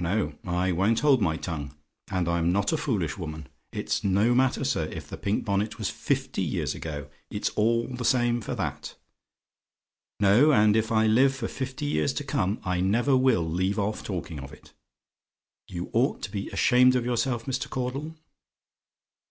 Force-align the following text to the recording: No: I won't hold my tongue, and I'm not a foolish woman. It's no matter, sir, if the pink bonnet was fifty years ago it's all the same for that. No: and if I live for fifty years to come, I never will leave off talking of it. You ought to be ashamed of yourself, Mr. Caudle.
No: 0.00 0.32
I 0.42 0.72
won't 0.72 1.00
hold 1.00 1.20
my 1.20 1.36
tongue, 1.36 1.76
and 2.08 2.30
I'm 2.30 2.50
not 2.50 2.72
a 2.72 2.78
foolish 2.78 3.18
woman. 3.18 3.46
It's 3.72 4.02
no 4.02 4.34
matter, 4.34 4.64
sir, 4.64 4.84
if 4.86 5.06
the 5.06 5.18
pink 5.18 5.44
bonnet 5.44 5.76
was 5.76 5.90
fifty 5.90 6.40
years 6.40 6.74
ago 6.74 7.10
it's 7.30 7.50
all 7.50 7.86
the 7.86 8.02
same 8.02 8.40
for 8.40 8.54
that. 8.54 8.94
No: 10.18 10.50
and 10.50 10.76
if 10.76 10.90
I 10.90 11.06
live 11.06 11.34
for 11.34 11.46
fifty 11.48 11.84
years 11.84 12.14
to 12.14 12.24
come, 12.24 12.58
I 12.64 12.80
never 12.80 13.18
will 13.18 13.46
leave 13.46 13.78
off 13.78 14.02
talking 14.02 14.40
of 14.40 14.50
it. 14.50 14.72
You 15.68 15.90
ought 15.92 16.22
to 16.22 16.30
be 16.30 16.48
ashamed 16.48 16.96
of 16.96 17.04
yourself, 17.04 17.44
Mr. 17.44 17.68
Caudle. 17.68 18.14